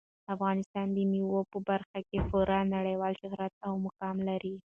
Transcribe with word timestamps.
افغانستان 0.33 0.87
د 0.93 0.97
مېوو 1.11 1.41
په 1.51 1.57
برخه 1.69 1.99
کې 2.07 2.19
پوره 2.29 2.57
نړیوال 2.75 3.13
شهرت 3.21 3.53
او 3.65 3.73
مقام 3.85 4.17
لري. 4.29 4.55